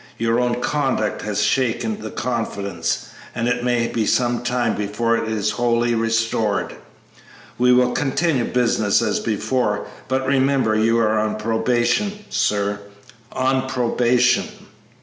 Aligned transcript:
Your 0.17 0.39
own 0.39 0.61
conduct 0.61 1.21
has 1.21 1.43
shaken 1.43 1.99
that 2.01 2.15
confidence, 2.15 3.09
and 3.35 3.47
it 3.47 3.63
may 3.63 3.85
be 3.85 4.07
some 4.07 4.41
time 4.41 4.73
before 4.73 5.15
it 5.15 5.29
is 5.29 5.51
wholly 5.51 5.93
restored. 5.93 6.73
We 7.59 7.71
will 7.71 7.91
continue 7.91 8.45
business 8.45 9.03
as 9.03 9.19
before; 9.19 9.85
but 10.07 10.25
remember, 10.25 10.75
you 10.75 10.97
are 10.97 11.19
on 11.19 11.35
probation, 11.35 12.13
sir 12.31 12.79
on 13.31 13.69
probation!" 13.69 14.47